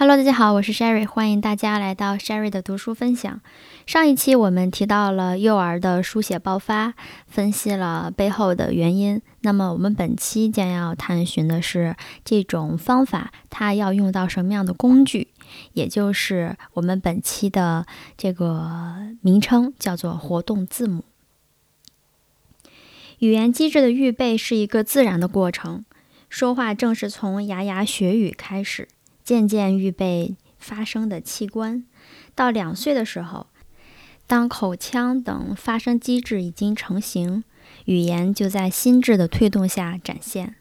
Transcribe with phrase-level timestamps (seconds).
[0.00, 3.42] Hello，大家好，我是 Sherry，欢迎大家来到 Sherry 的读书分享。
[3.84, 6.94] 上一期我们提到了幼儿的书写爆发，
[7.26, 9.20] 分析了背后的原因。
[9.42, 11.94] 那么我们本期将要探寻的是
[12.24, 15.28] 这种方法，它要用到什么样的工具，
[15.74, 17.84] 也就是我们本期的
[18.16, 21.04] 这个名称叫做活动字母。
[23.18, 25.84] 语言机制的预备是一个自然的过程，
[26.30, 28.88] 说话正是从牙牙学语开始。
[29.22, 31.84] 渐渐预备发声的器官，
[32.34, 33.46] 到两岁的时候，
[34.26, 37.44] 当口腔等发声机制已经成型，
[37.84, 40.56] 语言就在心智的推动下展现。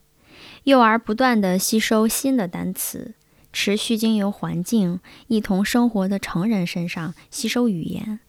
[0.64, 3.16] 幼儿不断地吸收新的单词，
[3.52, 8.20] 持续经由环境一同生活的成人身上吸收语言，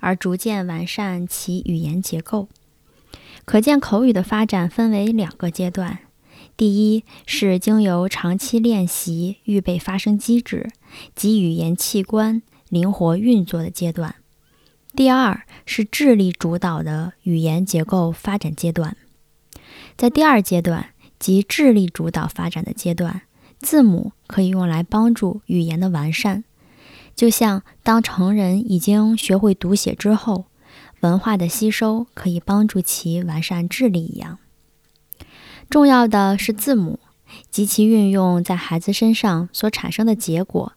[0.00, 2.48] 而逐渐完善其语言结构。
[3.44, 6.00] 可见，口语的发展分为两个阶段。
[6.56, 10.70] 第一是经由长期练习预备发声机制
[11.14, 14.12] 及语言器官灵活运作的阶段；
[14.94, 18.96] 第二是智力主导的语言结构发展阶段。
[19.98, 23.20] 在第二阶段即智力主导发展的阶段，
[23.58, 26.44] 字母可以用来帮助语言的完善，
[27.14, 30.46] 就像当成人已经学会读写之后，
[31.00, 34.38] 文化的吸收可以帮助其完善智力一样。
[35.68, 36.98] 重要的是字母
[37.50, 40.72] 及其运用在孩子身上所产生的结果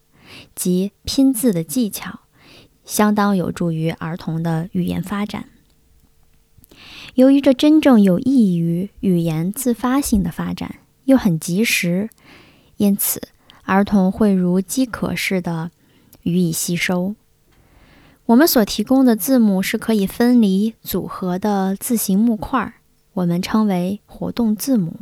[0.55, 2.21] 及拼字的技巧，
[2.83, 5.45] 相当有助于儿童的语言发展。
[7.15, 12.09] 由于这真正有益于语言自发性的发展，又很及时，
[12.77, 13.21] 因此
[13.63, 15.71] 儿童会如饥渴似的
[16.23, 17.15] 予以吸收。
[18.25, 22.73] 我们所提供的字母是可以分离组合的字形木块。
[23.19, 25.01] 我们称为活动字母，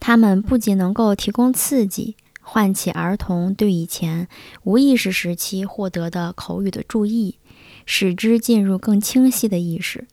[0.00, 4.26] 它们不仅能够提供刺激，唤起儿童对以前
[4.64, 7.38] 无意识时期获得的口语的注意，
[7.84, 10.08] 使之进入更清晰的意识，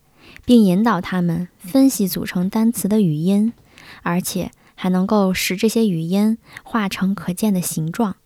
[0.45, 3.53] 并引导他们分析组成单词的语音，
[4.03, 8.18] 而且还能够使这些语音化成可见的形状，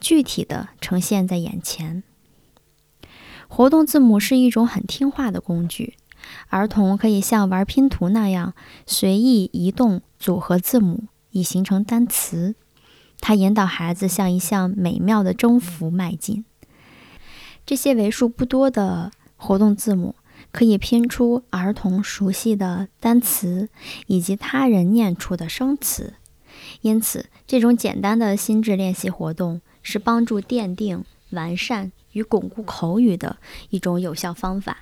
[0.00, 2.02] 具体的呈现在眼前。
[3.46, 5.94] 活动字母是一种很听话的工具。
[6.48, 8.54] 儿童可以像玩拼图那样
[8.86, 12.54] 随意移动、组合字母，以形成单词。
[13.20, 16.44] 它引导孩子向一项美妙的征服迈进。
[17.64, 20.14] 这些为数不多的活动字母
[20.52, 23.68] 可以拼出儿童熟悉的单词
[24.06, 26.14] 以及他人念出的生词。
[26.82, 33.36] 因此，这种简单的心智练习活动是帮助奠定、完善与巩固口语的
[33.70, 34.78] 一种有效方法。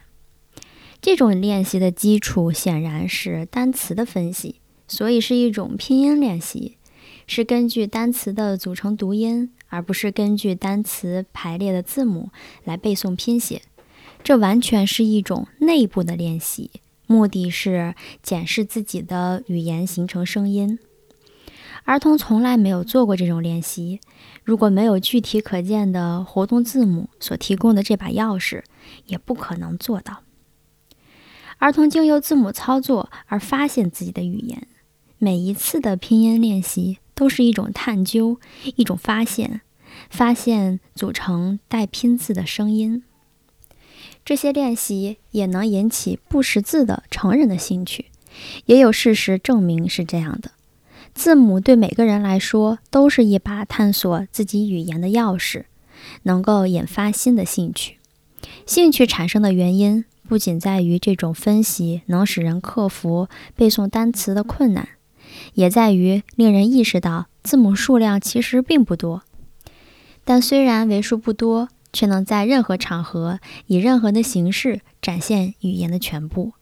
[1.04, 6.78] 这种练习的基础显然是单词的分析，所以是一种拼音练习，
[7.26, 12.30] 是根据单词的组成读音，而不是根据单词排列的字母
[12.64, 13.60] 来背诵拼写。
[14.22, 16.70] 这完全是一种内部的练习，
[17.06, 20.78] 目的是检视自己的语言形成声音。
[21.84, 24.00] 儿童从来没有做过这种练习，
[24.42, 28.62] 如果没有具体可见的活动字母所提供的这把钥匙，
[29.04, 30.22] 也不可能做到。
[31.64, 34.66] 儿童经由字母操作而发现自己的语言，
[35.16, 38.38] 每一次的拼音练习都是一种探究，
[38.76, 39.62] 一种发现，
[40.10, 43.02] 发现组成带拼字的声音。
[44.26, 48.10] 这些练习也能引起不识字的成人的兴趣，
[48.66, 50.50] 也有事实证明是这样的。
[51.14, 55.64] 字母对每个人来说都是一把探索自己语言的钥匙，
[56.24, 57.96] 能够引发新的兴趣。
[58.66, 60.04] 兴趣产生的原因。
[60.26, 64.88] 不仅在于这种分析能使人克服背诵单词的困难，
[65.54, 69.22] 也在于令人意识到字母数量其实并不多。
[70.24, 76.52] 但虽然为数不多，却能在任何场合以任何的形式展现语言的全部。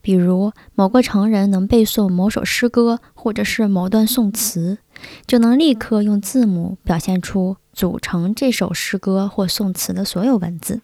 [0.00, 4.78] 比如，某个成人能背诵某首诗歌或者是某段宋词，
[5.26, 10.82] 就能立刻用字母表现出组成这首诗歌或宋词的所有文字。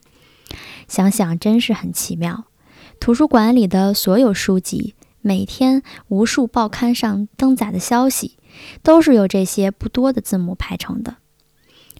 [0.88, 2.44] 想想真是很奇妙。
[3.00, 8.36] 图书馆里的所有书籍，每天无数报刊上登载的消息，
[8.82, 11.16] 都是由这些不多的字母排成的。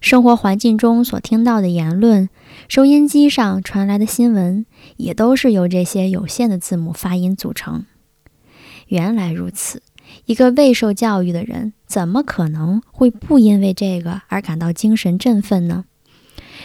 [0.00, 2.28] 生活环境中所听到的言论，
[2.68, 4.66] 收音机上传来的新闻，
[4.96, 7.86] 也都是由这些有限的字母发音组成。
[8.88, 9.82] 原来如此，
[10.26, 15.86] 一个未受教育的人，怎么可能会不因为这个而感到精神振奋呢？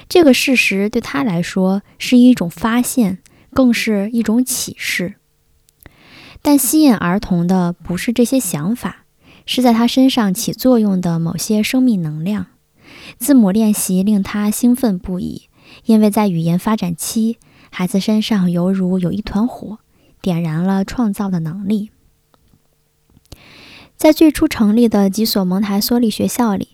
[0.10, 3.20] 这个事实对他来说是一种发现，
[3.54, 5.14] 更是一种启示。
[6.42, 9.06] 但吸引儿童的不是这些想法，
[9.46, 12.48] 是在他身上起作用的某些生命能量。
[13.20, 15.44] 字母练习令他兴奋不已，
[15.86, 17.38] 因为在语言发展期，
[17.70, 19.78] 孩子身上犹如有一团火，
[20.22, 21.92] 点燃了创造的能力。
[23.96, 26.70] 在最初成立的几所蒙台梭利学校里，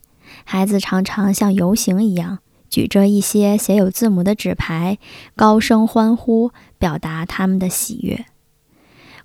[0.45, 2.39] 孩子常常像游行一样，
[2.75, 4.98] 举着一些写有字母的纸牌，
[5.33, 8.25] 高声欢呼，表达他们的喜悦。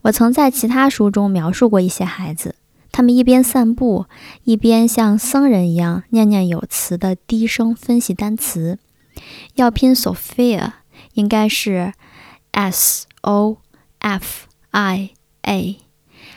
[0.03, 2.55] 我曾在其他书中描述过一些孩子。
[2.93, 4.07] 他们一边散步，
[4.45, 8.79] 一边像僧人一样念念有词的低声分析单词。
[9.57, 10.75] 要拼 Sophia，
[11.15, 11.93] 应该是
[12.53, 13.57] S O
[13.99, 15.11] F I
[15.43, 15.79] A。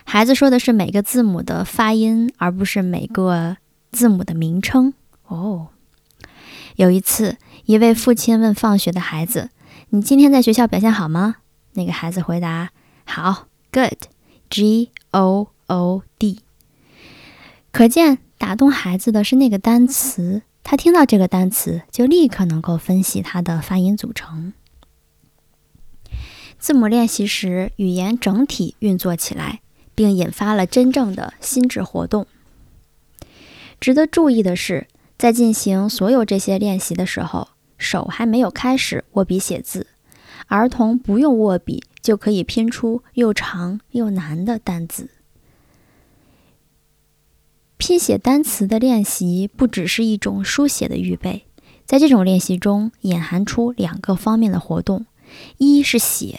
[0.04, 3.57] 孩子说的是每个字母的发音，而不是每个
[3.92, 4.95] 字母的名称。
[5.27, 5.68] 哦，
[6.75, 9.49] 有一次，一位父亲问放学的孩子
[9.89, 11.37] ：“你今天在学校表现好吗？”
[11.73, 12.71] 那个孩子回答
[13.05, 16.41] ：“好，Good，G O。” O D，
[17.71, 24.51] 可见打动孩子的是那个单词，他听到这个单词就立刻能够分析它的发音组成。
[26.59, 29.61] 字母练习时，语言整体运作起来，
[29.95, 32.27] 并引发了真正的心智活动。
[33.79, 34.87] 值得注意的是，
[35.23, 37.47] 在进行所有这些练习的时候，
[37.77, 39.87] 手还没有开始握笔写字，
[40.47, 45.09] 儿童不用握笔就可以拼出又长又难的单词。
[47.77, 51.45] 拼写单词的练习不只是一种书写的预备，
[51.85, 55.05] 在这种练习中隐含出两个方面的活动：
[55.57, 56.37] 一是写，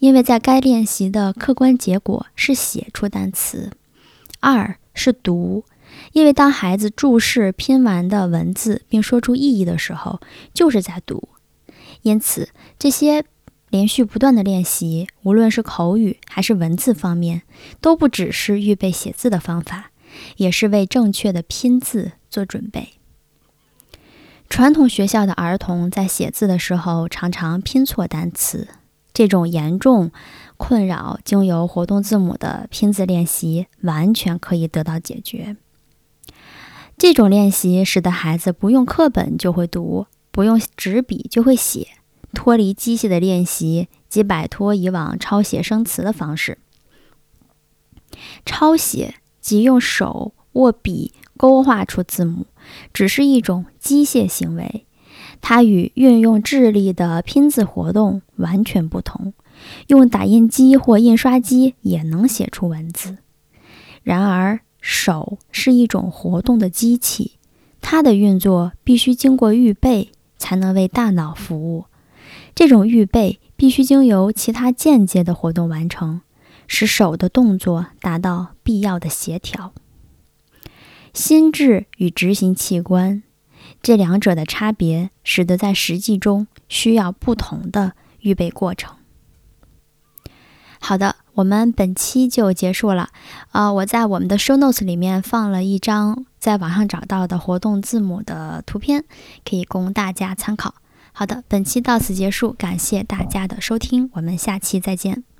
[0.00, 3.70] 因为在该练习的客观结果是写出单词；
[4.40, 5.62] 二是读，
[6.12, 10.20] 因为当孩子注视拼完的文字并说出意义的时候，
[10.54, 11.28] 就是在读。
[12.02, 13.24] 因此，这些
[13.70, 17.42] 连续不断的练习，无论是口语还是文字方面，
[17.80, 19.90] 都不只是预备写字的方法。
[20.36, 22.94] 也是为正确的拼字做准备。
[24.48, 28.68] 传统学校的儿童在写字的时候常常拼错单词，
[29.12, 30.10] 这种严重
[30.56, 35.56] 困扰经由活动字母的拼字练习完全可以得到解决。
[36.98, 41.88] 这种练习使得孩子不用课本就会读，不用纸笔就会写，
[42.32, 46.58] 脱离机械的练习及摆脱以往抄写生词的方式，
[48.44, 49.14] 抄写。
[49.38, 52.46] 即用手握笔勾画出字母，
[52.92, 54.84] 只是一种机械行为，
[55.40, 59.34] 它与运用智力的拼字活动完全不同。
[59.86, 63.18] 用打印机或印刷机也能写出文字，
[64.02, 64.58] 然而
[64.88, 67.32] 手是一种活动的机器，
[67.80, 71.86] 它的运作必须经过预备才能为大脑服务。
[72.54, 76.20] 这种预备必须经由其他间接的活动完成。
[76.68, 79.72] 使手的动作达到必要的协调。
[81.14, 83.22] 心智与执行器官
[83.80, 88.96] 这两者的差别，使得在实际中需要不同的预备过程。
[90.80, 93.10] 好的，我们本期就结束了。
[93.52, 99.04] 呃，我在我们的 show notes 里面放了一张在网上找到的活动字母的图片，
[99.48, 100.74] 可以供大家参考。
[101.12, 105.35] 好的，本期到此结束，感谢大家的收听，我们下期再见。